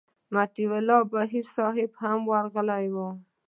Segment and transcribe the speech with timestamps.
[0.35, 2.95] مطیع الله بهیر صاحب هم ورغلی و.